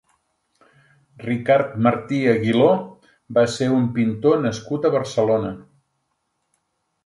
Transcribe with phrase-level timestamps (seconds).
[1.25, 2.71] Ricard Martí Aguiló
[3.39, 5.57] va ser un pintor nascut a Barcelona.